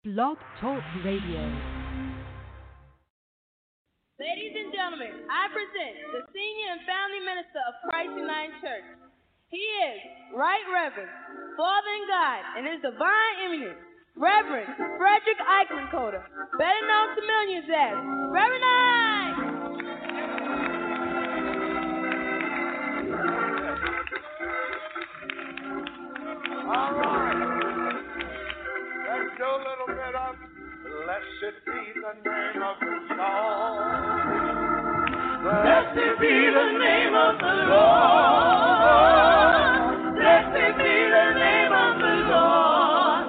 [0.00, 1.44] Blog Talk Radio.
[4.16, 8.96] Ladies and gentlemen, I present the senior and founding minister of Christ United Church.
[9.52, 10.00] He is
[10.32, 11.12] Right Reverend,
[11.52, 13.76] Father and God, and His divine eminence,
[14.16, 16.24] Reverend Frederick Eikerenkoetter,
[16.56, 18.00] better known to millions as
[18.32, 19.36] Reverend Ike.
[26.72, 27.49] All right.
[29.40, 30.12] A little bit
[30.84, 34.20] Blessed be the name of the Lord.
[35.64, 38.20] Blessed be the name of the Lord.
[40.20, 43.24] Blessed be the name of the Lord.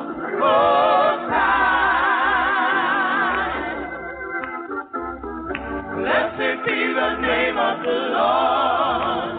[5.95, 9.31] Blessed be the name of the Lord.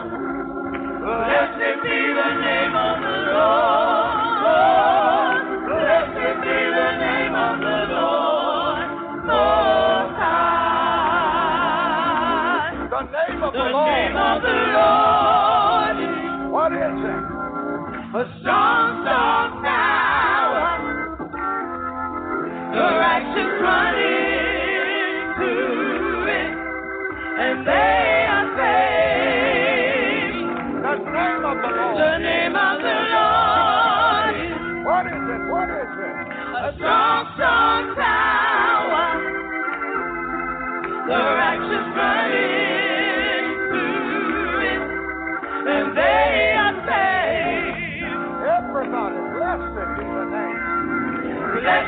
[1.04, 3.91] Blessed be the name of the Lord.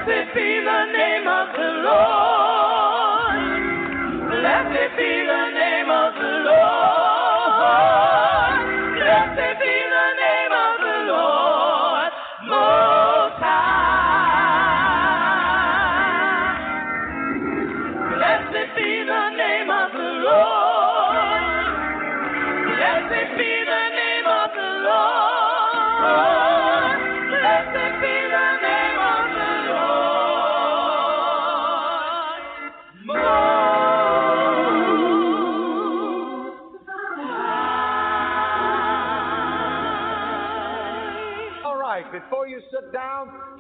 [0.05, 3.41] Blessed be the name of the Lord.
[4.29, 5.34] Blessed be the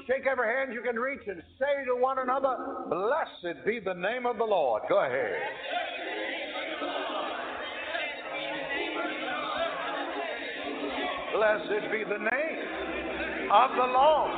[0.06, 2.56] shake every hand you can reach and say to one another,
[2.88, 4.82] Blessed be the name of the Lord.
[4.88, 5.36] Go ahead.
[11.34, 14.30] Blessed be the name of the Lord.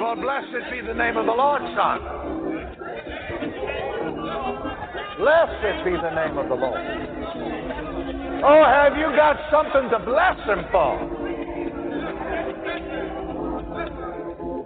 [0.00, 2.00] Well, blessed be the name of the Lord, son.
[5.18, 6.80] Blessed be the name of the Lord.
[8.44, 11.17] Oh, have you got something to bless him for?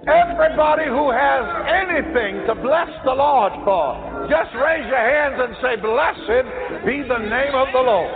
[0.06, 5.76] Everybody who has anything to bless the Lord for, just raise your hands and say,
[5.80, 8.10] Blessed be the name of the Lord.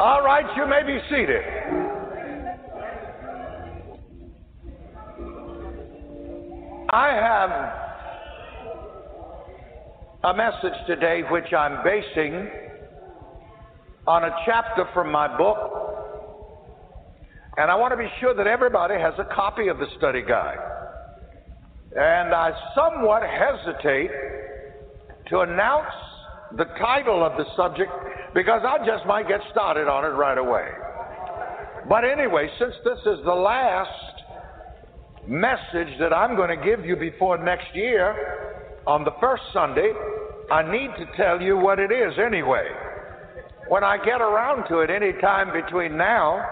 [0.00, 1.42] All right, you may be seated.
[6.90, 7.83] I have
[10.24, 12.48] a message today which I'm basing
[14.06, 15.58] on a chapter from my book.
[17.58, 20.56] And I want to be sure that everybody has a copy of the study guide.
[21.94, 24.10] And I somewhat hesitate
[25.28, 25.92] to announce
[26.56, 27.92] the title of the subject
[28.32, 30.70] because I just might get started on it right away.
[31.86, 33.90] But anyway, since this is the last
[35.28, 38.53] message that I'm going to give you before next year
[38.86, 39.92] on the first Sunday,
[40.50, 42.68] I need to tell you what it is anyway.
[43.68, 46.44] When I get around to it any time between now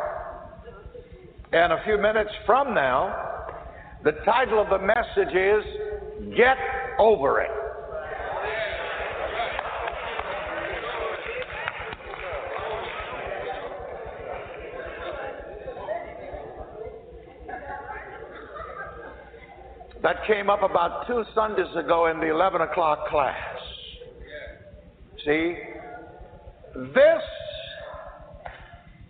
[1.53, 3.49] and a few minutes from now,
[4.03, 6.57] the title of the message is Get
[6.99, 7.62] Over It.
[20.03, 23.37] That came up about two Sundays ago in the 11 o'clock class.
[25.25, 25.57] See?
[26.75, 27.23] This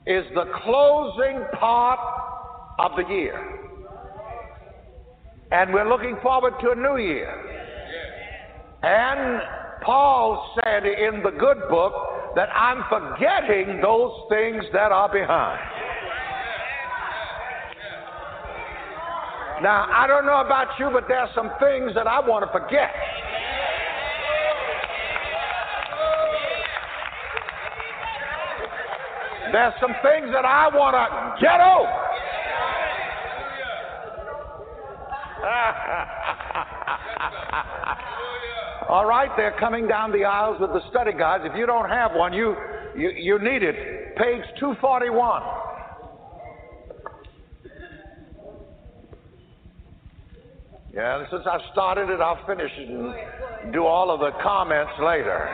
[0.07, 1.99] is the closing part
[2.79, 3.41] of the year.
[5.51, 7.31] And we're looking forward to a new year.
[8.83, 9.41] And
[9.83, 11.93] Paul said in the good book
[12.35, 15.72] that I'm forgetting those things that are behind.
[19.63, 22.91] Now, I don't know about you, but there's some things that I want to forget.
[29.53, 31.07] There's some things that I want to
[31.41, 31.87] get over.
[38.89, 41.45] All right, they're coming down the aisles with the study guides.
[41.47, 42.57] If you don't have one, you,
[42.97, 44.17] you, you need it.
[44.17, 45.62] Page 241.
[51.03, 55.49] Yeah, since I started it, I'll finish it and do all of the comments later.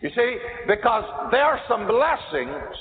[0.00, 2.76] You see, because there are some blessings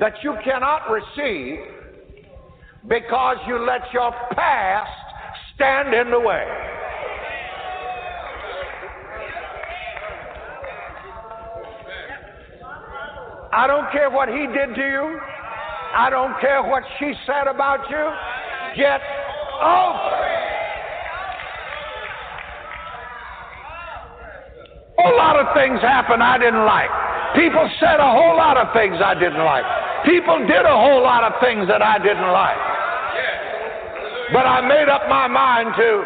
[0.00, 1.58] that you cannot receive
[2.88, 4.90] because you let your past
[5.54, 6.48] stand in the way.
[13.52, 15.35] I don't care what he did to you.
[15.96, 18.04] I don't care what she said about you.
[18.76, 19.00] Get
[19.64, 20.46] over it.
[25.08, 26.90] A lot of things happened I didn't like.
[27.34, 29.64] People said a whole lot of things I didn't like.
[30.04, 32.60] People did a whole lot of things that I didn't like.
[34.36, 36.04] But I made up my mind to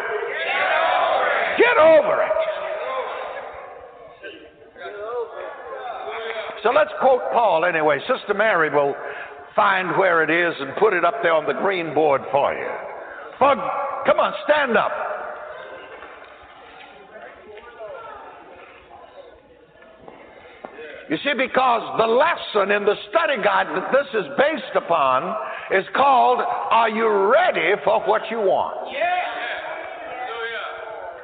[1.59, 2.41] get over it.
[6.63, 7.99] So let's quote Paul anyway.
[8.07, 8.95] Sister Mary will
[9.55, 12.71] find where it is and put it up there on the green board for you.
[13.37, 13.55] For,
[14.05, 14.91] come on, stand up.
[21.09, 25.35] You see, because the lesson in the study guide that this is based upon
[25.71, 28.95] is called Are You Ready for What You Want?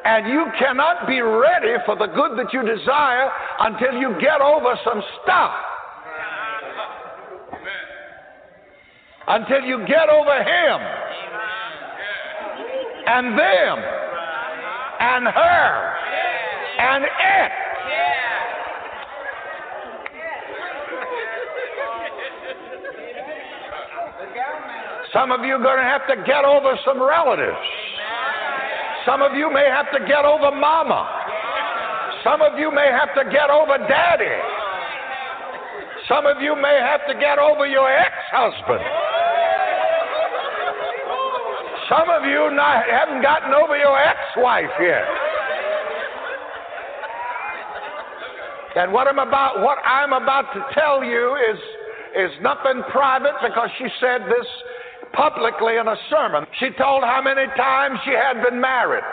[0.03, 3.29] And you cannot be ready for the good that you desire
[3.59, 5.53] until you get over some stuff.
[9.27, 10.79] Until you get over him
[13.07, 13.77] and them
[14.99, 15.97] and her
[16.79, 17.51] and it.
[25.13, 27.57] Some of you are going to have to get over some relatives.
[29.05, 31.09] Some of you may have to get over mama.
[32.23, 34.35] Some of you may have to get over daddy.
[36.07, 38.83] Some of you may have to get over your ex husband.
[41.89, 45.07] Some of you not, haven't gotten over your ex wife yet.
[48.75, 51.59] And what I'm about, what I'm about to tell you is,
[52.15, 54.45] is nothing private because she said this
[55.13, 56.45] publicly in a sermon.
[56.59, 59.03] She told how many times she had been married.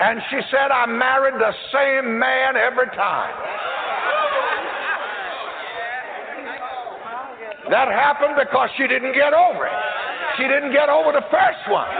[0.00, 3.34] And she said, I married the same man every time.
[7.70, 9.87] That happened because she didn't get over it.
[10.38, 11.90] She didn't get over the first one.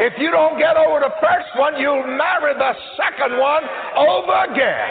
[0.00, 3.62] If you don't get over the first one, you'll marry the second one
[3.96, 4.90] over again.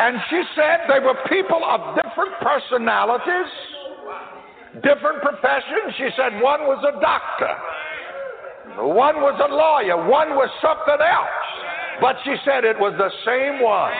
[0.00, 3.48] And she said they were people of different personalities
[4.82, 5.94] different professions.
[5.96, 7.52] She said one was a doctor,
[8.84, 11.46] one was a lawyer, one was something else.
[12.00, 13.92] But she said it was the same one.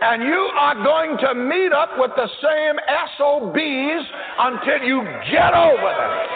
[0.00, 2.78] And you are going to meet up with the same
[3.18, 4.06] SOBs
[4.38, 6.28] until you get over them.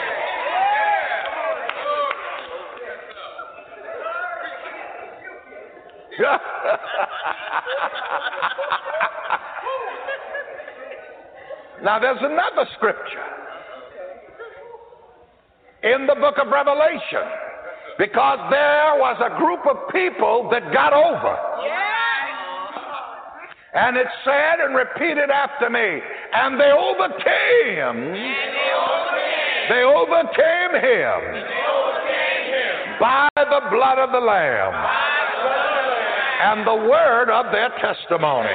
[11.82, 13.24] now, there's another scripture
[15.84, 17.22] in the book of Revelation
[17.98, 21.36] because there was a group of people that got over.
[23.74, 25.80] And it said and repeated after me,
[26.34, 28.12] and they overcame.
[29.68, 30.52] They overcame.
[30.72, 31.20] Him.
[32.98, 34.72] By the blood of the Lamb.
[36.42, 38.48] And the word of their testimony.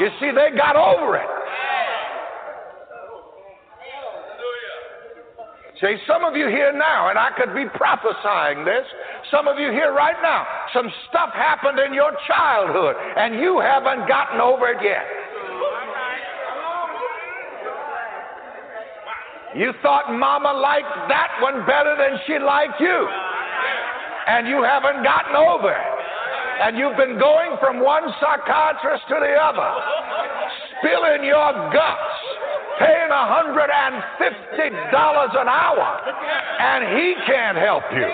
[0.00, 1.26] You see, they got over it.
[5.80, 8.86] See, some of you here now, and I could be prophesying this,
[9.30, 14.08] some of you here right now, some stuff happened in your childhood, and you haven't
[14.08, 15.06] gotten over it yet.
[19.54, 23.08] You thought mama liked that one better than she liked you,
[24.26, 25.94] and you haven't gotten over it
[26.60, 29.70] and you've been going from one psychiatrist to the other,
[30.78, 32.14] spilling your guts,
[32.78, 34.00] paying $150
[35.40, 36.00] an hour,
[36.60, 38.06] and he can't help you.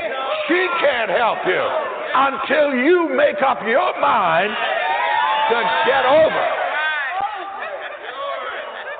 [0.49, 4.51] She can't help you until you make up your mind
[5.51, 6.45] to get over.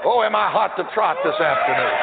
[0.05, 1.97] Oh, am I hot to trot this afternoon?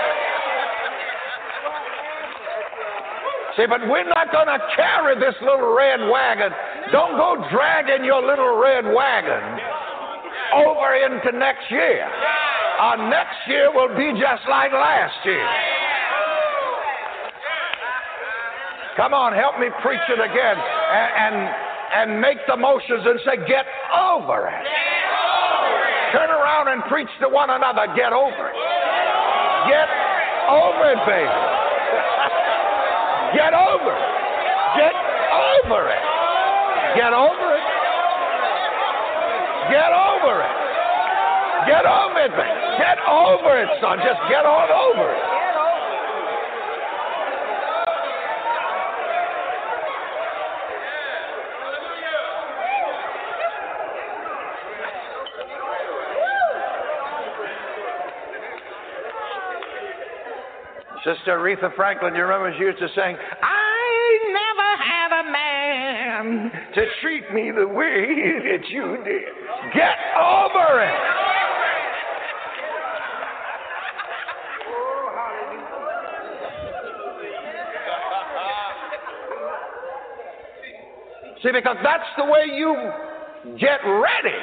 [3.57, 6.53] See, but we're not going to carry this little red wagon.
[6.91, 9.41] Don't go dragging your little red wagon
[10.53, 12.05] over into next year.
[12.79, 15.47] Our next year will be just like last year.
[18.95, 21.35] Come on, help me preach it again and,
[21.93, 24.63] and, make the motions and say, get over it.
[26.15, 28.57] Turn around and preach to one another, get over it.
[29.67, 29.87] Get
[30.47, 31.27] over it, baby.
[33.35, 34.07] Get over it.
[34.79, 34.95] Get
[35.35, 36.03] over it.
[36.95, 37.65] Get over it.
[39.67, 40.55] Get over it.
[41.67, 42.67] Get over it, baby.
[42.79, 43.99] Get over it, son.
[43.99, 45.36] Just get on over it.
[61.07, 66.85] Sister Aretha Franklin, you remember she used to sing, I never had a man to
[67.01, 69.31] treat me the way that you did.
[69.73, 70.93] Get over it.
[81.41, 82.75] See, because that's the way you
[83.57, 84.35] get ready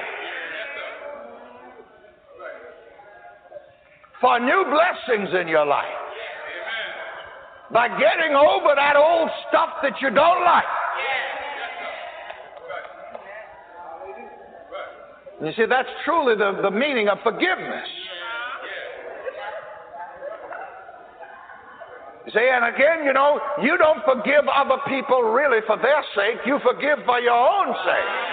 [4.18, 6.03] for new blessings in your life
[7.74, 10.64] by getting over that old stuff that you don't like.
[15.42, 17.90] You see, that's truly the, the meaning of forgiveness.
[22.24, 26.46] You see, and again, you know, you don't forgive other people really for their sake,
[26.46, 28.23] you forgive for your own sake.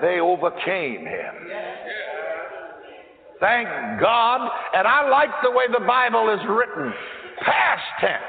[0.00, 1.34] They overcame him.
[3.40, 3.68] Thank
[4.00, 4.50] God.
[4.74, 6.92] And I like the way the Bible is written
[7.40, 8.22] past tense.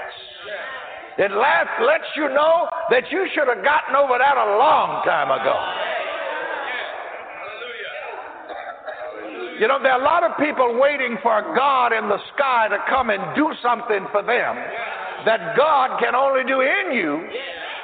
[1.18, 5.32] It last, lets you know that you should have gotten over that a long time
[5.32, 5.58] ago.
[9.60, 12.78] You know, there are a lot of people waiting for God in the sky to
[12.88, 14.56] come and do something for them
[15.26, 17.28] that God can only do in you,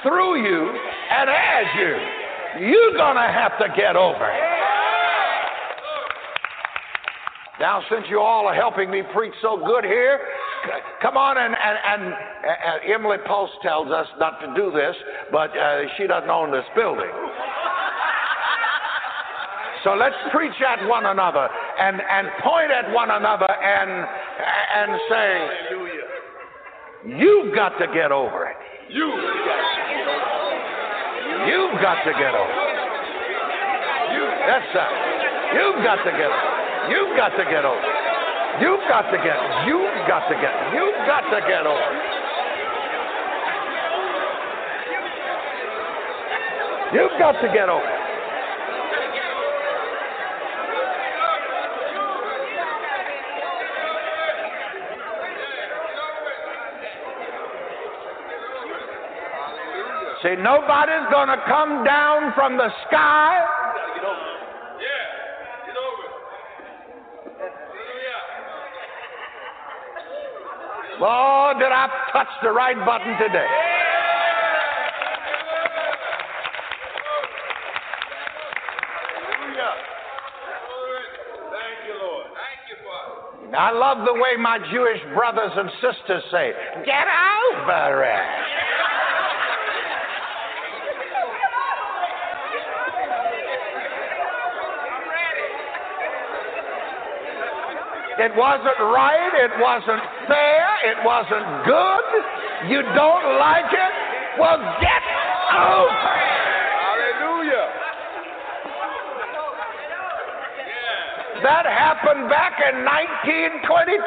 [0.02, 2.15] through you, and as you.
[2.60, 4.56] You're going to have to get over it.
[7.60, 10.20] Now, since you all are helping me preach so good here,
[11.02, 14.96] come on and, and, and, and Emily Post tells us not to do this,
[15.32, 17.12] but uh, she doesn't own this building.
[19.86, 21.48] So let's preach at one another
[21.80, 24.08] and, and point at one another and,
[24.76, 25.50] and say,
[27.08, 28.56] You've got to get over it.
[28.90, 29.14] You've
[31.46, 32.58] You've got to get over.
[34.14, 34.92] You, that's that.
[35.54, 36.56] You've got to get over.
[36.90, 37.86] You've got to get over.
[38.62, 39.38] You've got to get.
[39.68, 40.54] You've got to get.
[40.74, 41.92] You've got to get over.
[46.94, 47.95] You've got to get over.
[60.26, 63.38] See, nobody's going to come down from the sky.
[71.00, 73.46] Oh, did I touch the right button today?
[83.56, 86.52] I love the way my Jewish brothers and sisters say,
[86.84, 87.06] get
[87.62, 88.35] over it.
[98.18, 99.32] It wasn't right.
[99.44, 100.68] It wasn't fair.
[100.88, 102.04] It wasn't good.
[102.72, 103.94] You don't like it?
[104.40, 105.04] Well, get
[105.52, 106.40] over it.
[106.80, 107.68] Hallelujah.
[111.44, 114.00] That happened back in 1922.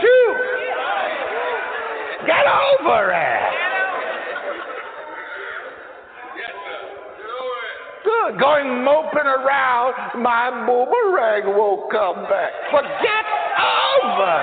[2.24, 3.52] Get over it.
[8.04, 8.40] Good.
[8.40, 12.52] Going moping around, my boomerang won't come back.
[12.70, 14.38] Forget over.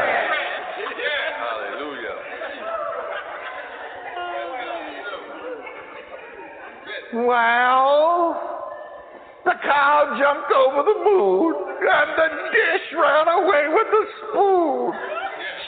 [1.40, 2.18] Hallelujah.
[7.14, 8.36] Well,
[9.46, 14.94] the cow jumped over the moon, and the dish ran away with the spoon.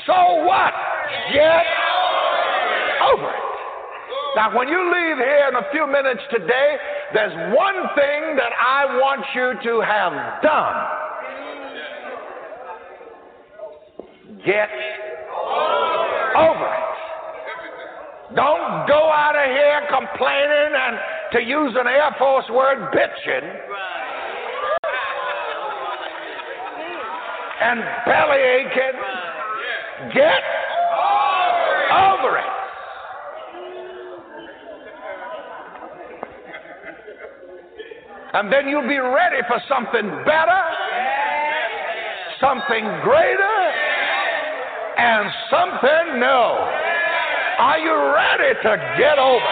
[0.05, 0.73] So what?
[1.33, 1.65] Get
[3.11, 3.47] over it.
[4.35, 6.77] Now, when you leave here in a few minutes today,
[7.13, 10.96] there's one thing that I want you to have done.
[14.47, 14.69] Get
[16.37, 16.87] over it.
[18.33, 20.97] Don't go out of here complaining and,
[21.33, 23.43] to use an Air Force word, bitching.
[27.59, 28.99] And belly aching.
[30.13, 30.43] Get
[31.91, 32.45] over it.
[38.33, 40.61] And then you'll be ready for something better,
[42.39, 43.56] something greater,
[44.97, 46.51] and something new.
[47.57, 49.45] Are you ready to get over?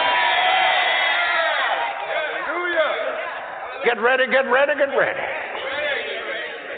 [3.84, 5.20] Get ready, get ready, get ready.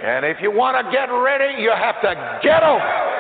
[0.05, 2.85] And if you want to get ready, you have to get over.
[2.85, 3.15] I.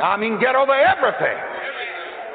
[0.00, 1.38] I mean, get over everything.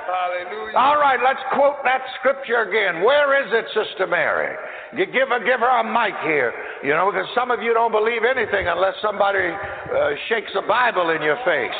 [0.06, 0.78] Hallelujah.
[0.78, 3.04] All right, let's quote that scripture again.
[3.04, 4.56] Where is it, Sister Mary?
[4.96, 6.54] You give her, give her a mic here.
[6.84, 11.10] You know, because some of you don't believe anything unless somebody uh, shakes a Bible
[11.10, 11.72] in your face.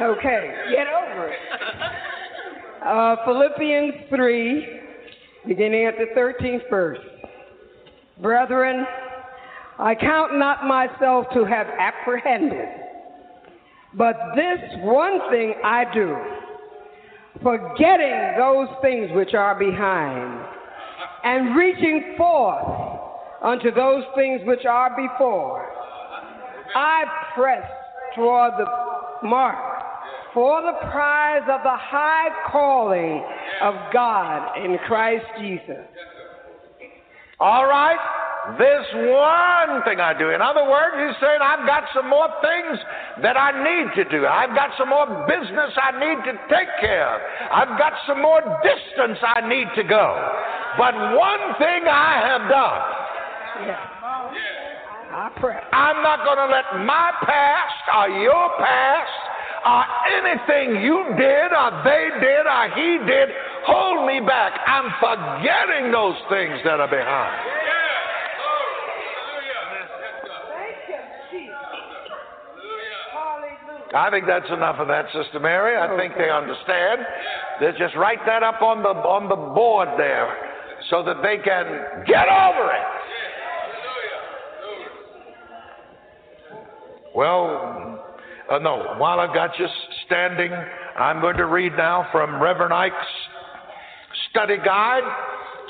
[0.00, 1.38] Okay, get over it.
[2.84, 4.80] Uh, Philippians 3,
[5.46, 6.98] beginning at the 13th verse.
[8.20, 8.84] Brethren,
[9.78, 12.68] I count not myself to have apprehended,
[13.94, 16.16] but this one thing I do,
[17.42, 20.46] forgetting those things which are behind,
[21.24, 23.00] and reaching forth
[23.42, 25.70] unto those things which are before.
[26.74, 27.68] I press
[28.14, 29.84] toward the mark
[30.32, 33.24] for the prize of the high calling
[33.62, 35.86] of God in Christ Jesus.
[37.38, 37.98] All right?
[38.58, 40.28] This one thing I do.
[40.28, 42.76] In other words, he's saying, I've got some more things
[43.24, 44.26] that I need to do.
[44.26, 47.20] I've got some more business I need to take care of.
[47.48, 50.12] I've got some more distance I need to go.
[50.76, 52.80] But one thing I have done.
[55.14, 55.56] I pray.
[55.72, 59.24] I'm not going to let my past or your past
[59.64, 59.82] or
[60.20, 63.32] anything you did or they did or he did
[63.64, 64.52] hold me back.
[64.68, 67.53] I'm forgetting those things that are behind.
[73.94, 75.76] I think that's enough of that, Sister Mary.
[75.76, 77.00] I think they understand.
[77.60, 80.26] They just write that up on the on the board there
[80.90, 82.94] so that they can get over it.
[87.14, 88.02] Well,
[88.50, 89.66] uh, no, while I've got you
[90.06, 90.50] standing,
[90.98, 92.94] I'm going to read now from Reverend Ike's
[94.30, 95.04] study guide,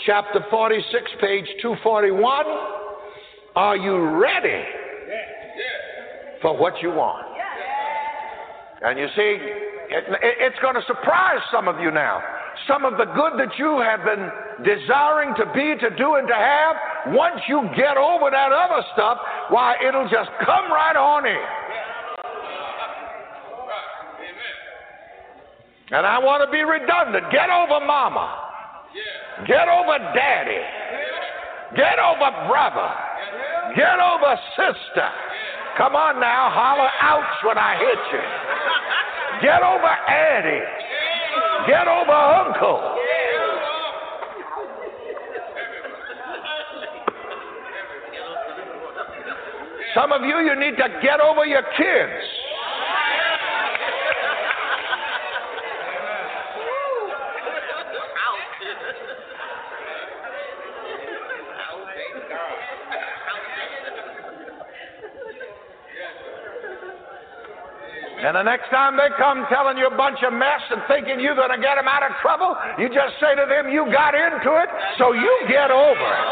[0.07, 2.45] chapter 46, page 241.
[3.57, 4.65] Are you ready
[6.41, 7.24] for what you want?
[8.85, 9.41] And you see,
[9.89, 12.23] it, it, it's going to surprise some of you now.
[12.69, 14.29] Some of the good that you have been
[14.61, 16.77] desiring to be, to do, and to have,
[17.17, 19.19] once you get over that other stuff,
[19.49, 21.65] why, it'll just come right on in.
[25.97, 27.31] And I want to be redundant.
[27.33, 28.45] Get over mama.
[29.47, 30.61] Get over daddy.
[31.77, 32.91] Get over brother.
[33.77, 35.09] Get over sister.
[35.77, 38.23] Come on now, holler ouch when I hit you.
[39.43, 40.65] Get over Auntie.
[41.67, 42.95] Get over Uncle.
[49.95, 52.34] Some of you, you need to get over your kids.
[68.25, 71.37] And the next time they come telling you a bunch of mess and thinking you're
[71.37, 74.57] going to get them out of trouble, you just say to them, You got into
[74.65, 76.25] it, so you get over it.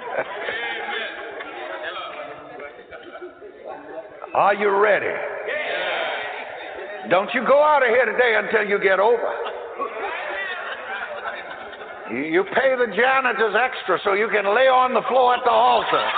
[4.34, 5.12] Are you ready?
[7.10, 9.30] Don't you go out of here today until you get over.
[12.10, 15.50] You, you pay the janitors extra so you can lay on the floor at the
[15.50, 16.10] altar.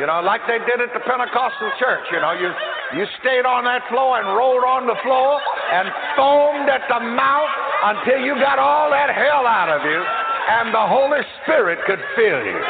[0.00, 2.08] You know, like they did at the Pentecostal church.
[2.12, 2.48] You know, you
[2.96, 5.40] you stayed on that floor and rolled on the floor
[5.72, 7.52] and foamed at the mouth
[7.92, 12.40] until you got all that hell out of you, and the Holy Spirit could fill
[12.40, 12.60] you.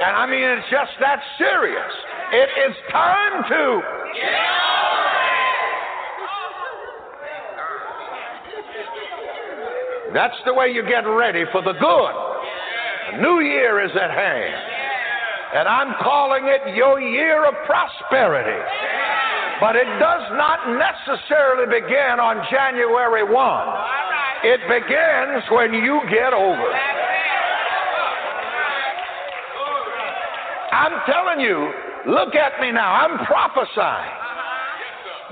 [0.00, 1.92] And I mean, it's just that serious.
[2.32, 3.82] It is time to.
[10.12, 12.14] That's the way you get ready for the good.
[13.12, 14.69] The new year is at hand.
[15.54, 18.62] And I'm calling it your year of prosperity.
[19.60, 23.66] But it does not necessarily begin on January 1.
[24.42, 26.70] It begins when you get over.
[30.72, 31.72] I'm telling you,
[32.06, 32.94] look at me now.
[32.94, 34.16] I'm prophesying.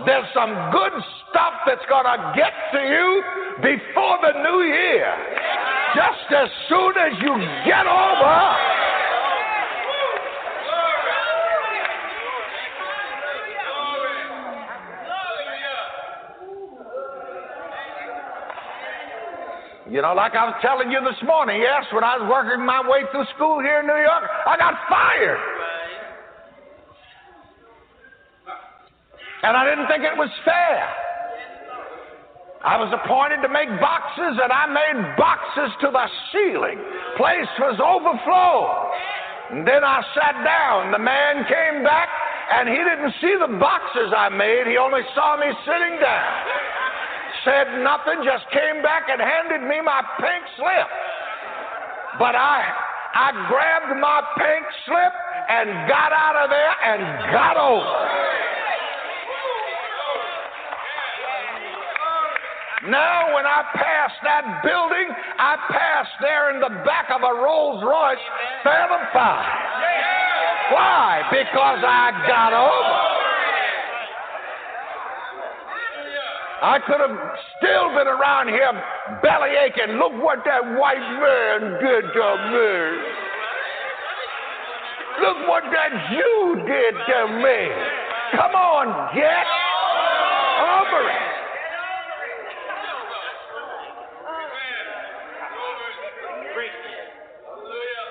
[0.04, 0.92] There's some good
[1.30, 3.22] stuff that's going to get to you
[3.62, 5.14] before the new year.
[5.94, 7.32] Just as soon as you
[7.64, 8.67] get over.
[19.88, 22.84] You know, like I was telling you this morning, yes, when I was working my
[22.84, 25.40] way through school here in New York, I got fired.
[29.48, 30.84] And I didn't think it was fair.
[32.60, 36.76] I was appointed to make boxes, and I made boxes to the ceiling.
[37.16, 38.92] Place was overflow.
[39.56, 40.92] And then I sat down.
[40.92, 42.12] The man came back,
[42.60, 44.68] and he didn't see the boxes I made.
[44.68, 46.57] He only saw me sitting down
[47.48, 50.88] said nothing, just came back and handed me my pink slip.
[52.20, 52.60] But I,
[53.16, 55.14] I grabbed my pink slip
[55.48, 57.00] and got out of there and
[57.32, 58.28] got over.
[62.92, 65.08] Now, when I passed that building,
[65.38, 68.24] I passed there in the back of a Rolls Royce
[68.62, 69.68] Phantom 5.
[70.72, 71.22] Why?
[71.32, 72.97] Because I got over.
[76.60, 77.14] I could have
[77.58, 78.74] still been around here
[79.22, 79.94] belly aching.
[79.94, 82.74] Look what that white man did to me.
[85.22, 87.58] Look what that Jew did to me.
[88.34, 89.46] Come on, get
[90.66, 91.28] over it.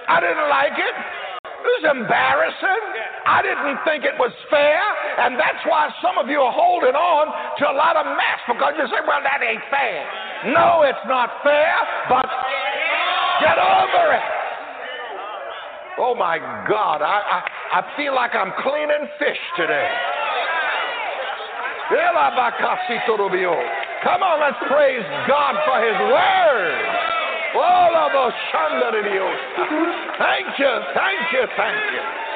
[0.08, 0.96] I didn't like it.
[1.44, 3.07] It was embarrassing.
[3.28, 4.80] I didn't think it was fair,
[5.20, 7.28] and that's why some of you are holding on
[7.60, 10.00] to a lot of mess because you say, well, that ain't fair.
[10.56, 11.76] No, it's not fair,
[12.08, 12.24] but
[13.44, 14.28] get over it.
[16.00, 16.40] Oh my
[16.72, 17.40] God, I, I,
[17.76, 19.92] I feel like I'm cleaning fish today.
[24.08, 26.80] Come on, let's praise God for His Word.
[30.16, 32.27] Thank you, thank you, thank you.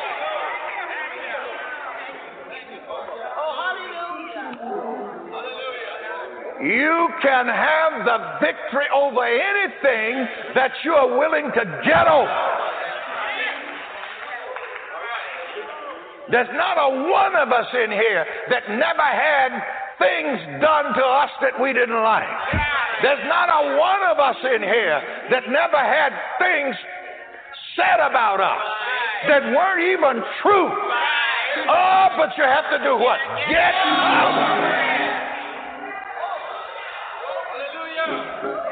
[6.61, 12.61] You can have the victory over anything that you are willing to get over.
[16.29, 19.51] There's not a one of us in here that never had
[19.97, 22.29] things done to us that we didn't like.
[23.01, 26.75] There's not a one of us in here that never had things
[27.75, 28.61] said about us
[29.27, 30.69] that weren't even true.
[31.67, 33.17] Oh, but you have to do what?
[33.49, 35.00] Get
[38.43, 38.71] out.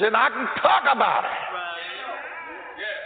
[0.00, 1.30] and I can talk about it.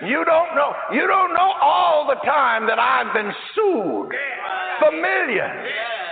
[0.07, 0.73] You don't know.
[0.93, 4.13] You don't know all the time that I've been sued
[4.81, 5.67] for millions.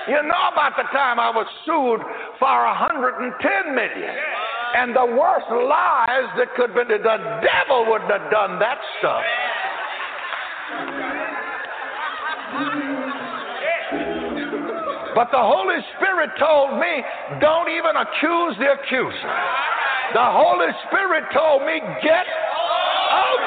[0.09, 2.01] You know about the time I was sued
[2.39, 4.15] for 110 million.
[4.75, 9.23] And the worst lies that could be, the devil wouldn't have done that stuff.
[15.15, 17.03] But the Holy Spirit told me,
[17.41, 19.33] don't even accuse the accuser.
[20.15, 22.27] The Holy Spirit told me, get
[23.11, 23.39] out.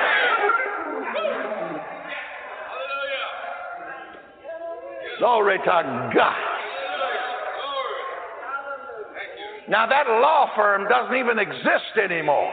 [5.19, 6.35] Glory to God.
[9.67, 12.51] Now, that law firm doesn't even exist anymore.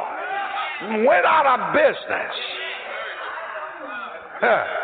[1.04, 2.34] Went out of business.
[4.40, 4.81] Huh.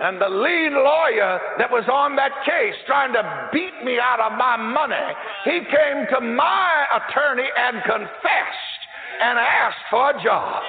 [0.00, 4.32] And the lead lawyer that was on that case trying to beat me out of
[4.32, 4.96] my money,
[5.44, 8.80] he came to my attorney and confessed
[9.20, 10.62] and asked for a job.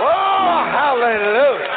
[0.00, 1.68] Oh, hallelujah.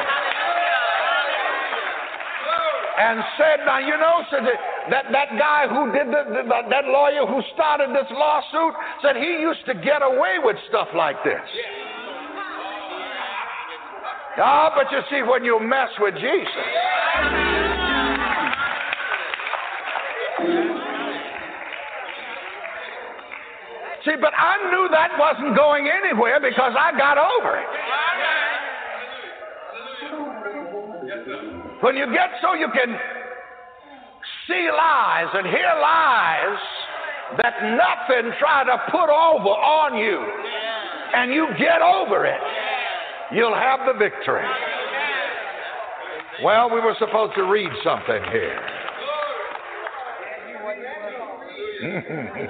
[2.96, 4.48] And said, now you know, said
[4.90, 8.74] that, that, guy who did the, that lawyer who started this lawsuit
[9.04, 11.44] said he used to get away with stuff like this.
[14.38, 16.66] Ah, but you see, when you mess with Jesus,
[24.04, 27.68] see, but I knew that wasn't going anywhere because I got over it.
[31.82, 33.00] When you get so you can
[34.48, 36.60] see lies and hear lies
[37.42, 40.20] that nothing try to put over on you
[41.16, 42.42] and you get over it,
[43.32, 44.46] you'll have the victory.
[46.44, 48.62] Well, we were supposed to read something here.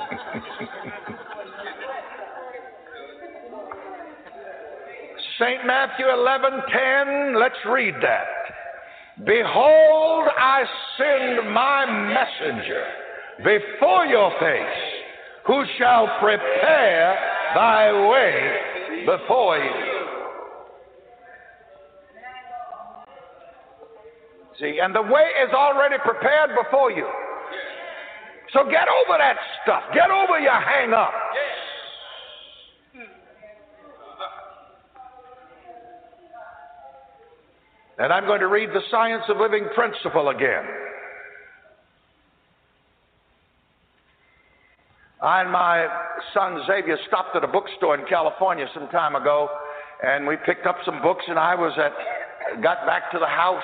[5.40, 5.66] St.
[5.66, 8.28] Matthew 11:10, let's read that.
[9.26, 10.64] Behold, I
[10.98, 12.86] send my messenger
[13.44, 15.04] before your face,
[15.46, 17.18] who shall prepare
[17.54, 19.95] thy way before you.
[24.60, 27.08] See, and the way is already prepared before you.
[28.54, 29.84] So get over that stuff.
[29.94, 31.12] Get over your hang up.
[37.98, 40.64] And I'm going to read the Science of Living principle again.
[45.22, 45.88] I and my
[46.34, 49.50] son Xavier stopped at a bookstore in California some time ago,
[50.04, 53.64] and we picked up some books, and I was at, got back to the house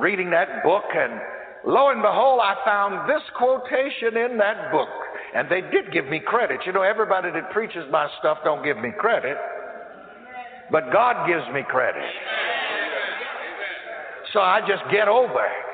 [0.00, 1.20] reading that book, and
[1.66, 4.88] lo and behold, I found this quotation in that book.
[5.34, 6.60] And they did give me credit.
[6.64, 9.36] You know, everybody that preaches my stuff don't give me credit,
[10.70, 12.02] but God gives me credit.
[14.32, 15.64] So I just get over it.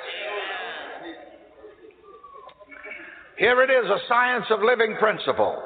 [3.39, 5.63] Here it is a science of living principle.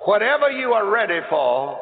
[0.00, 1.78] Whatever you are ready for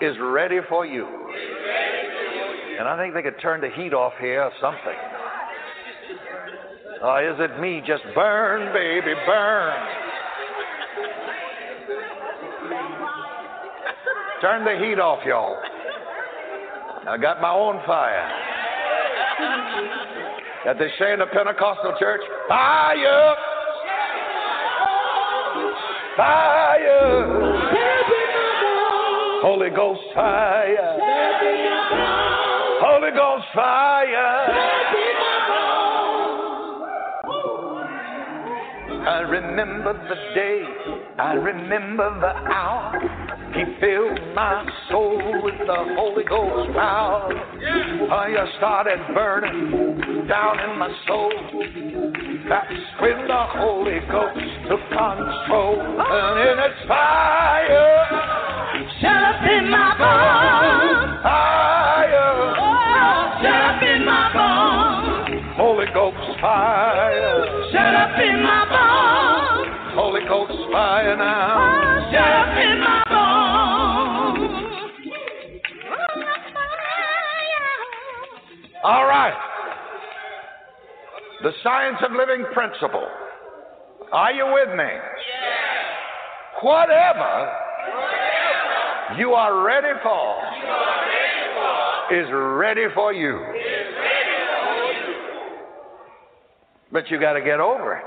[0.00, 1.06] is ready for you.
[2.80, 4.96] And I think they could turn the heat off here or something.
[7.02, 7.82] Oh, is it me?
[7.86, 9.74] Just burn, baby, burn.
[14.40, 15.58] Turn the heat off, y'all.
[17.06, 18.30] I got my own fire.
[20.64, 23.34] That they say in the Pentecostal church, fire,
[26.16, 27.50] fire,
[29.42, 31.09] Holy Ghost fire,
[33.10, 34.06] Holy Ghost fire.
[39.08, 40.62] I remember the day,
[41.18, 43.00] I remember the hour.
[43.54, 47.32] He filled my soul with the Holy Ghost power.
[48.12, 51.32] I started burning down in my soul.
[52.48, 55.80] That's when the Holy Ghost took control.
[55.80, 57.39] And in its fire,
[81.62, 83.06] science of living principle.
[84.12, 84.84] Are you with me?
[86.62, 87.52] Whatever
[89.18, 90.36] you are ready for
[92.12, 93.38] is ready for you.
[96.92, 98.04] But you got to get over it.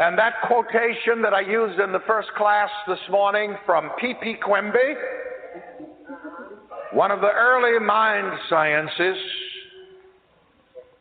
[0.00, 4.36] And that quotation that I used in the first class this morning from P.P.
[4.42, 4.94] Quimby,
[6.92, 9.16] one of the early mind sciences,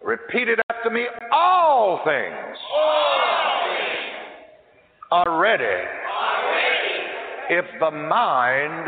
[0.03, 2.57] repeated after me all things
[5.11, 5.85] are ready
[7.49, 8.85] if the mind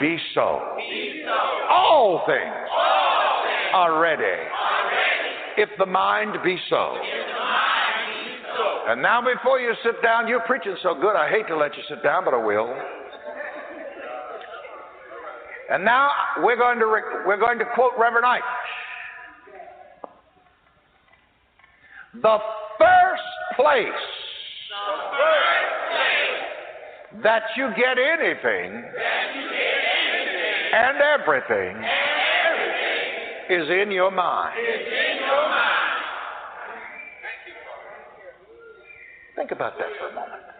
[0.00, 0.76] be so.
[1.70, 2.54] All things
[3.74, 4.42] are ready
[5.58, 6.96] if the mind be so.
[8.88, 11.82] And now, before you sit down, you're preaching so good, I hate to let you
[11.88, 12.72] sit down, but I will.
[15.70, 18.42] And now we're going to re- we're going to quote Reverend Ike.
[22.22, 22.38] The
[22.78, 23.22] first
[23.56, 23.86] place
[27.22, 28.84] that you get anything
[30.72, 31.76] and everything
[33.50, 34.56] is in your mind.
[39.36, 40.55] Think about that for a moment.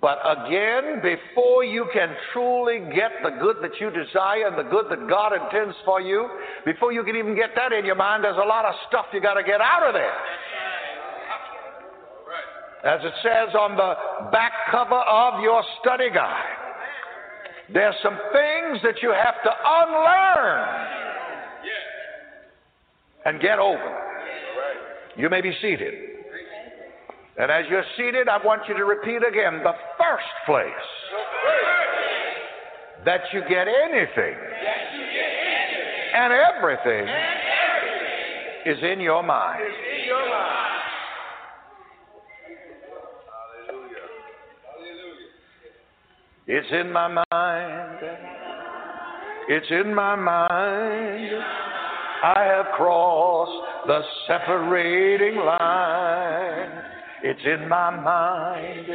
[0.00, 4.86] But again, before you can truly get the good that you desire and the good
[4.90, 6.28] that God intends for you,
[6.64, 9.20] before you can even get that in your mind, there's a lot of stuff you
[9.20, 10.14] got to get out of there.
[12.84, 16.44] As it says on the back cover of your study guide,
[17.74, 20.88] there's some things that you have to unlearn
[23.24, 23.98] and get over.
[25.16, 26.17] You may be seated.
[27.38, 30.66] And as you're seated, I want you to repeat again the first place
[33.04, 34.34] that you get anything
[36.14, 37.06] And everything
[38.66, 39.62] is in your mind.
[46.48, 47.98] It's in my mind.
[49.48, 51.30] It's in my mind.
[52.24, 56.97] I have crossed the separating line.
[57.22, 58.86] It's in my mind.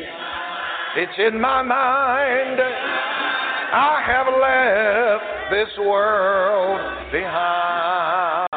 [0.96, 2.62] It's in my mind.
[2.62, 8.48] I have left this world behind.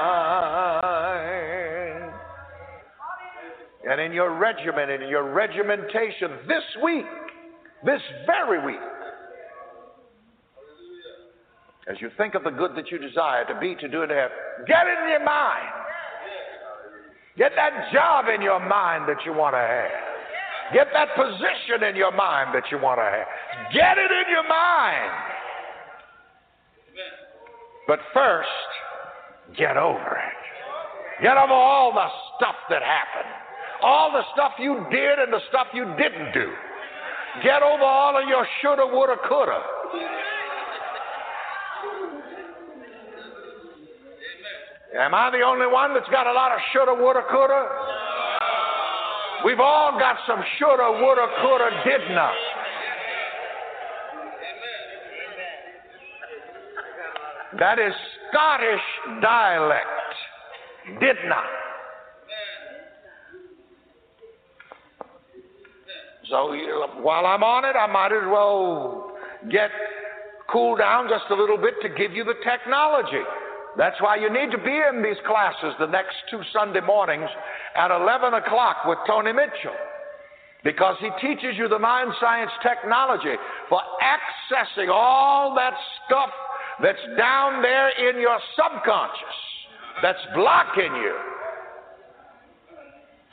[3.88, 7.04] And in your regimen, in your regimentation this week,
[7.84, 8.76] this very week,
[11.88, 14.14] as you think of the good that you desire to be, to do, and to
[14.14, 14.30] have,
[14.66, 15.85] get it in your mind.
[17.36, 20.16] Get that job in your mind that you want to have.
[20.72, 23.72] Get that position in your mind that you want to have.
[23.72, 25.12] Get it in your mind.
[27.86, 28.48] But first,
[29.56, 31.22] get over it.
[31.22, 33.32] Get over all the stuff that happened,
[33.80, 36.50] all the stuff you did and the stuff you didn't do.
[37.42, 39.60] Get over all of your shoulda, woulda, coulda.
[44.94, 47.68] Am I the only one that's got a lot of shoulda, woulda, coulda?
[49.44, 52.30] We've all got some shoulda, woulda, coulda, didna.
[57.58, 57.92] That is
[58.30, 59.86] Scottish dialect.
[61.00, 61.42] Didna.
[66.30, 69.12] So uh, while I'm on it, I might as well
[69.50, 69.70] get
[70.50, 73.22] cooled down just a little bit to give you the technology.
[73.76, 77.28] That's why you need to be in these classes the next two Sunday mornings
[77.76, 79.76] at 11 o'clock with Tony Mitchell.
[80.64, 83.34] Because he teaches you the mind science technology
[83.68, 85.74] for accessing all that
[86.06, 86.30] stuff
[86.82, 89.38] that's down there in your subconscious
[90.02, 91.14] that's blocking you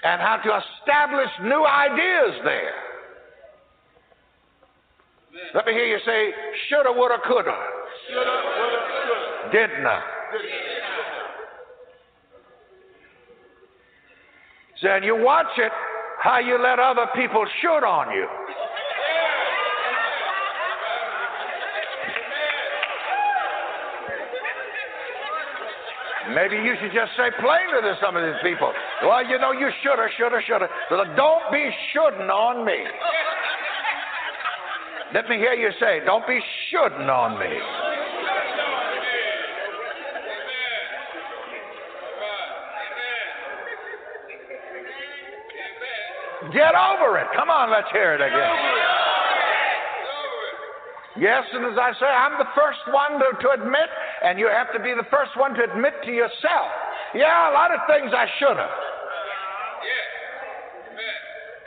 [0.03, 2.73] and how to establish new ideas there.
[5.55, 6.31] Let me hear you say,
[6.69, 7.55] shoulda, woulda, coulda.
[8.11, 9.51] Shoulda, woulda, coulda.
[9.51, 10.22] Didn't.
[14.81, 15.71] See, and you watch it
[16.21, 18.27] how you let other people shoot on you.
[26.33, 29.69] Maybe you should just say plainly to some of these people, well, you know, you
[29.83, 30.67] shoulda, shoulda, shoulda.
[30.89, 32.83] So don't be shoulding on me.
[35.13, 36.39] Let me hear you say, don't be
[36.71, 37.82] shoulding on me.
[46.53, 47.27] Get over it.
[47.35, 48.53] Come on, let's hear it again.
[51.17, 53.89] Yes, and as I say, I'm the first one to, to admit,
[54.23, 56.69] and you have to be the first one to admit to yourself.
[57.13, 58.77] Yeah, a lot of things I should have.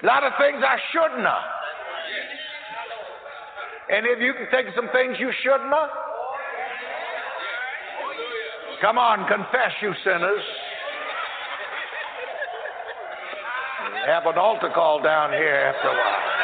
[0.02, 1.50] A lot of things I shouldn't have.
[3.90, 5.90] Any of you can think of some things you shouldn't have?
[8.80, 10.42] Come on, confess, you sinners.
[14.06, 16.36] Have an altar call down here after a while.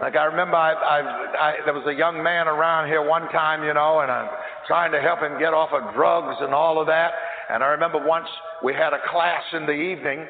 [0.00, 0.98] Like I remember, I, I,
[1.38, 4.28] I, there was a young man around here one time, you know, and I'm
[4.66, 7.12] trying to help him get off of drugs and all of that.
[7.50, 8.26] And I remember once
[8.64, 10.26] we had a class in the evening,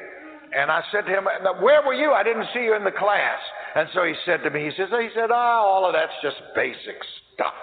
[0.55, 1.25] and I said to him,
[1.61, 2.11] "Where were you?
[2.11, 3.39] I didn't see you in the class."
[3.75, 6.13] And so he said to me, he says, he said, "Ah, oh, all of that's
[6.21, 7.01] just basic
[7.33, 7.55] stuff."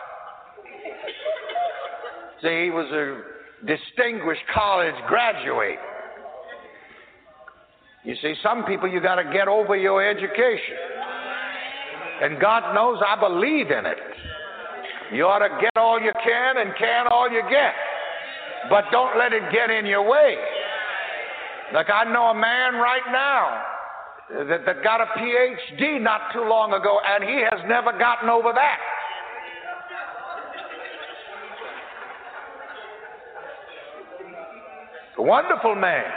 [2.43, 3.23] See, he was a
[3.67, 5.79] distinguished college graduate.
[8.05, 10.77] You see, some people you got to get over your education.
[12.23, 13.99] And God knows I believe in it.
[15.13, 17.75] You ought to get all you can and can all you get.
[18.69, 20.37] But don't let it get in your way.
[21.73, 23.63] Like I know a man right now
[24.49, 28.53] that, that got a PhD not too long ago, and he has never gotten over
[28.55, 28.79] that.
[35.21, 36.09] A wonderful man.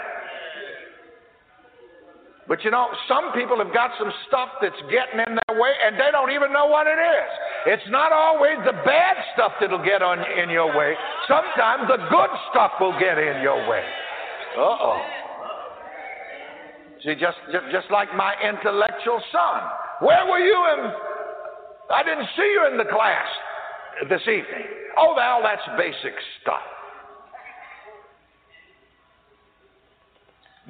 [2.47, 5.99] But you know, some people have got some stuff that's getting in their way and
[5.99, 7.31] they don't even know what it is.
[7.75, 10.95] It's not always the bad stuff that'll get on in your way.
[11.27, 13.83] Sometimes the good stuff will get in your way.
[14.55, 15.01] Uh oh.
[17.03, 19.59] See, just, just just like my intellectual son.
[19.99, 20.91] Where were you in?
[21.91, 23.27] I didn't see you in the class
[24.07, 24.63] this evening.
[24.95, 26.63] Oh, well, that's basic stuff.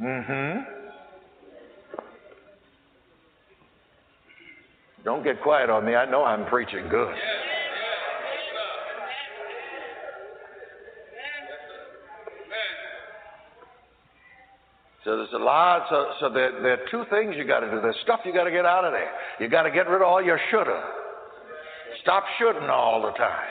[0.01, 0.59] Mm-hmm.
[5.03, 5.95] Don't get quiet on me.
[5.95, 7.13] I know I'm preaching good.
[15.03, 15.87] So there's a lot.
[15.89, 17.81] So, so there, there are two things you got to do.
[17.81, 19.11] There's stuff you got to get out of there.
[19.39, 20.81] You got to get rid of all your shoulda.
[22.01, 23.47] Stop shooting all the time.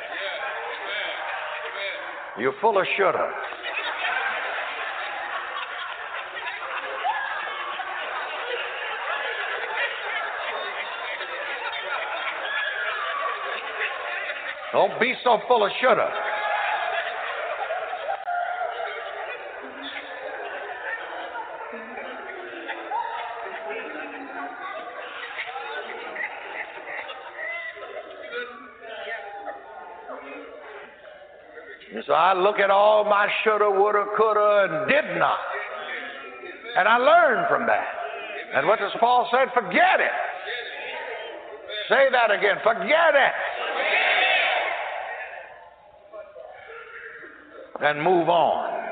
[2.39, 3.31] You're full of shoulda.
[14.73, 16.09] Don't be so full of shoulda.
[32.07, 35.39] So I look at all my shoulda, woulda, coulda, and did not.
[36.77, 37.85] And I learned from that.
[38.55, 39.45] And what does Paul say?
[39.55, 40.11] Forget it.
[41.89, 42.57] Say that again.
[42.65, 43.33] Forget it.
[47.83, 48.83] And move on.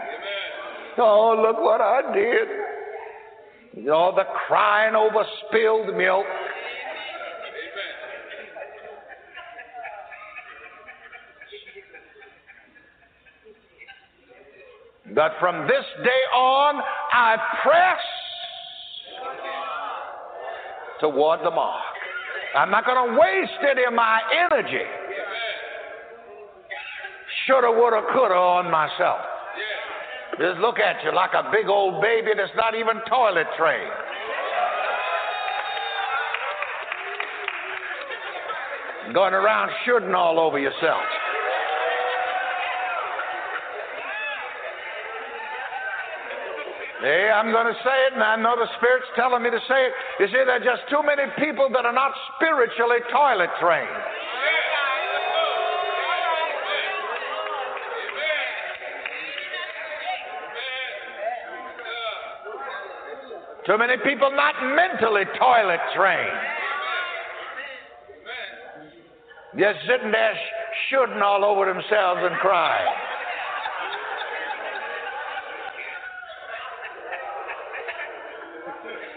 [0.99, 3.89] Oh, look what I did.
[3.89, 6.27] All the crying over spilled milk.
[15.15, 16.83] But from this day on,
[17.13, 17.99] I press
[21.01, 21.83] toward the mark.
[22.57, 24.21] I'm not going to waste any of my
[24.51, 24.85] energy.
[27.51, 29.19] Shoulda, woulda, coulda on myself.
[30.39, 33.91] Just look at you like a big old baby that's not even toilet trained.
[39.13, 41.03] Going around shooting all over yourself.
[47.03, 49.87] Hey, I'm going to say it, and I know the Spirit's telling me to say
[49.87, 49.93] it.
[50.21, 54.20] You see, there are just too many people that are not spiritually toilet trained.
[63.71, 66.41] Too many people not mentally toilet trained.
[69.57, 72.93] Just sitting there sh- shooting all over themselves and crying.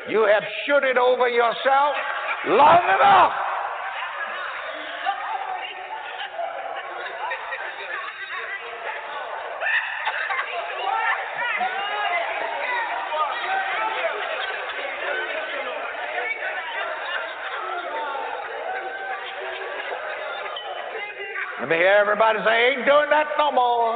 [0.07, 1.95] You have shoot it over yourself
[2.45, 3.33] long enough.
[21.63, 23.95] Let me hear everybody say, ain't doing that no more.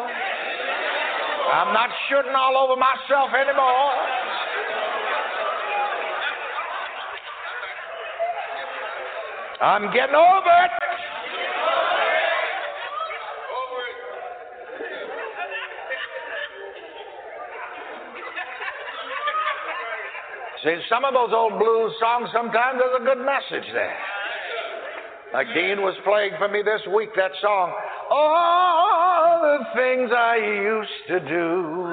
[1.52, 3.92] I'm not shooting all over myself anymore.
[9.60, 10.72] I'm getting over it.
[20.64, 24.07] See, some of those old blues songs, sometimes there's a good message there.
[25.34, 27.74] Dean was playing for me this week, that song,
[28.10, 31.86] All the Things I Used to Do.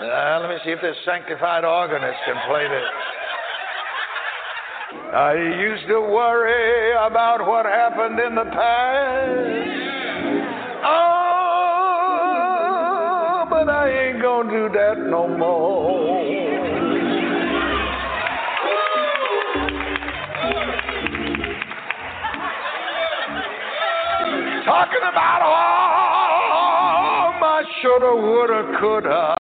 [0.00, 2.82] Uh, let me see if this sanctified organist can play this.
[5.12, 9.70] I used to worry about what happened in the past.
[10.82, 11.46] Oh,
[13.50, 16.19] but I ain't gonna do that no more.
[24.90, 29.36] Talking about all my shoulda, woulda, coulda,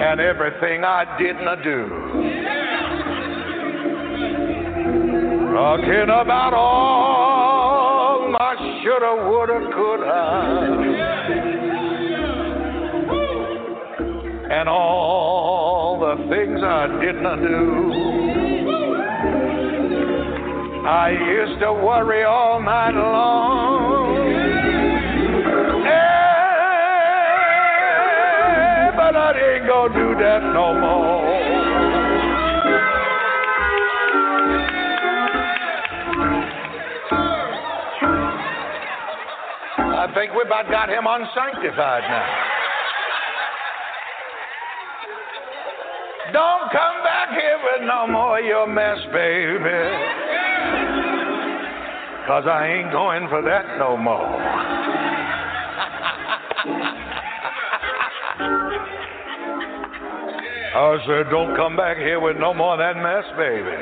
[0.00, 1.88] and everything I didn't do.
[5.52, 10.20] Talking about all my shoulda, woulda, coulda,
[14.52, 18.27] and all the things I didn't do.
[20.86, 24.16] I used to worry all night long.
[25.86, 26.10] Eh,
[28.96, 31.18] but I ain't gonna do that no more.
[39.98, 42.44] I think we about got him unsanctified now.
[46.32, 50.27] Don't come back here with no more your mess, baby.
[52.28, 54.28] Cause I ain't going for that no more.
[60.80, 63.74] Oh, I said, don't come back here with no more of that mess, baby.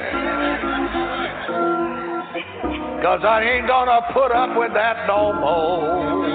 [3.03, 6.27] Cause I ain't gonna put up with that no more.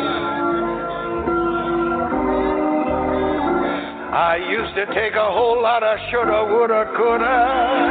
[4.14, 7.90] I used to take a whole lot of shoulda, woulda, coulda.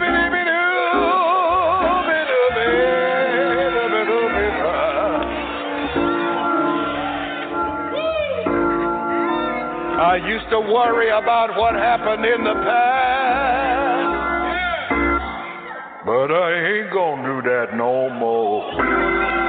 [10.51, 14.11] to worry about what happened in the past,
[16.05, 19.40] but I ain't gonna do that no more.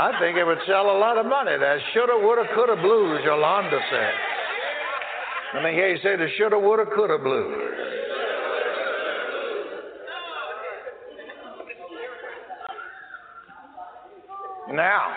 [0.00, 1.58] I think it would sell a lot of money.
[1.58, 4.14] That shoulda, woulda, coulda blues, Yolanda said.
[5.52, 7.54] Let me hear you say the shoulda, woulda, coulda blues.
[14.72, 15.12] Now,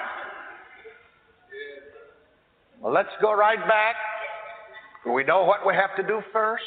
[2.81, 3.95] well, let's go right back.
[5.05, 6.63] We know what we have to do first.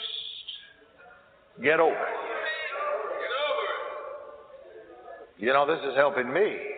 [1.62, 2.17] Get over it.
[5.37, 6.76] You know, this is helping me.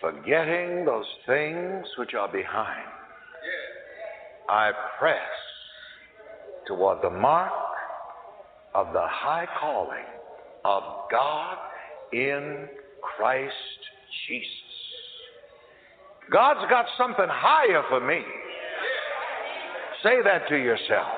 [0.00, 2.86] Forgetting those things which are behind,
[4.48, 5.18] I press
[6.66, 7.52] toward the mark
[8.74, 10.04] of the high calling
[10.64, 11.56] of God
[12.12, 12.68] in
[13.02, 13.54] Christ
[14.28, 14.48] Jesus.
[16.30, 18.22] God's got something higher for me.
[20.02, 21.08] Say that to yourself.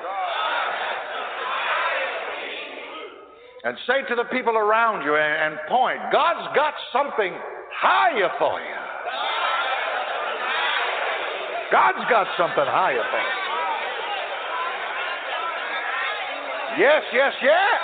[3.63, 7.33] And say to the people around you and, point, God's got something
[7.81, 8.77] higher for you.
[11.71, 13.41] God's got something higher for you.
[16.77, 17.80] Yes, yes, yes.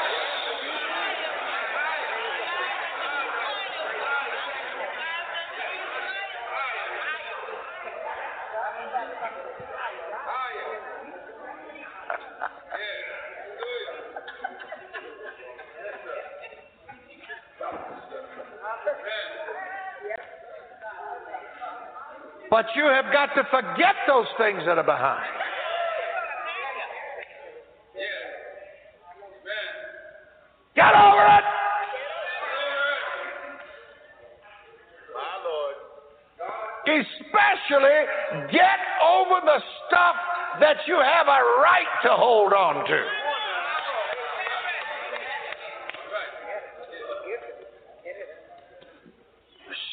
[22.57, 25.29] But you have got to forget those things that are behind.
[30.75, 31.43] Get over it.
[36.87, 37.99] Especially
[38.51, 40.15] get over the stuff
[40.59, 43.03] that you have a right to hold on to.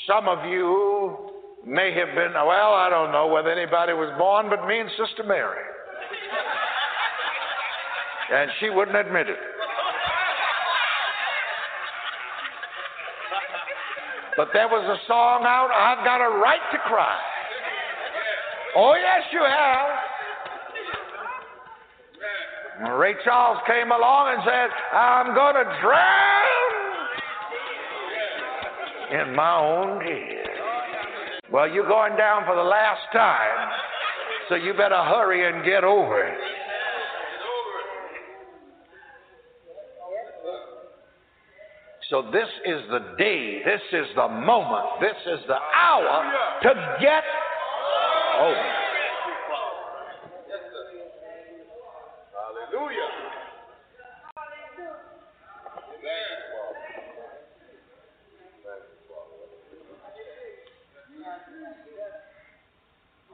[0.07, 0.94] Some of you
[1.67, 5.23] may have been, well, I don't know whether anybody was born but me and Sister
[5.25, 5.63] Mary.
[8.33, 9.39] And she wouldn't admit it.
[14.37, 17.21] But there was a song out, I've got a right to cry.
[18.77, 19.89] Oh, yes, you have.
[22.99, 26.65] Ray Charles came along and said, I'm going to drown
[29.13, 30.34] in my own tears.
[31.55, 33.71] Well, you're going down for the last time,
[34.49, 36.37] so you better hurry and get over it.
[42.11, 46.33] So, this is the day, this is the moment, this is the hour
[46.63, 47.23] to get
[48.41, 48.73] over.
[52.73, 53.25] Hallelujah.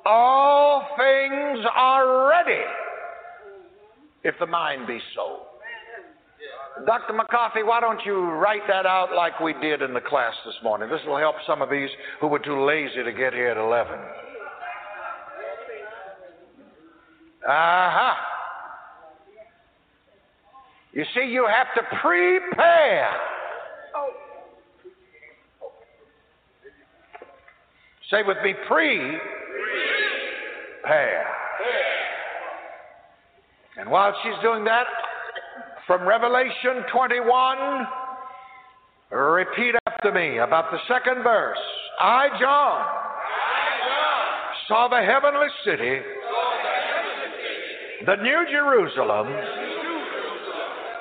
[0.06, 2.62] All things are ready
[4.24, 5.42] if the mind be so.
[7.10, 7.16] Dr.
[7.16, 10.88] McCarthy, why don't you write that out like we did in the class this morning?
[10.88, 11.88] This will help some of these
[12.20, 13.98] who were too lazy to get here at 11.
[17.48, 18.12] Aha.
[18.12, 18.14] Uh-huh.
[20.92, 23.10] You see, you have to prepare.
[28.08, 29.18] Say with me, pre
[30.82, 31.26] prepare.
[33.78, 34.86] And while she's doing that,
[35.90, 37.58] from Revelation 21,
[39.10, 41.58] repeat after me about the second verse.
[41.98, 42.86] I, John,
[44.68, 46.00] saw the heavenly city
[48.06, 49.34] the New Jerusalem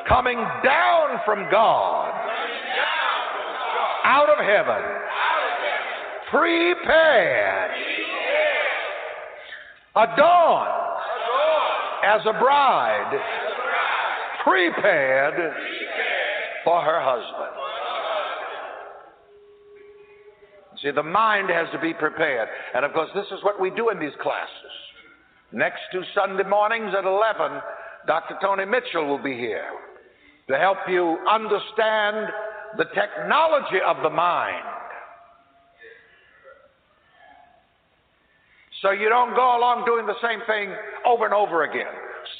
[0.07, 2.09] coming down from God
[4.05, 4.81] out of heaven,
[6.31, 7.71] prepared,
[9.95, 10.79] adorned
[12.05, 13.38] as a bride,
[14.49, 15.53] prepared
[16.63, 17.55] for her husband.
[20.81, 22.47] See, the mind has to be prepared.
[22.73, 24.73] And of course, this is what we do in these classes.
[25.51, 27.61] Next two Sunday mornings at 11,
[28.07, 28.37] Dr.
[28.41, 29.67] Tony Mitchell will be here
[30.47, 32.27] to help you understand
[32.77, 34.63] the technology of the mind.
[38.81, 40.73] So you don't go along doing the same thing
[41.05, 41.91] over and over again.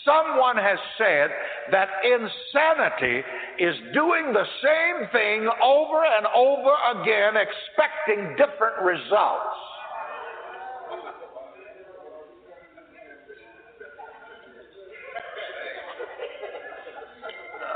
[0.05, 1.29] Someone has said
[1.71, 3.23] that insanity
[3.59, 9.55] is doing the same thing over and over again, expecting different results.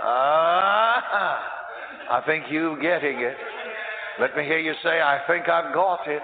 [0.05, 1.39] Ah,
[2.11, 3.37] I think you're getting it.
[4.19, 6.21] Let me hear you say, I think I've got it.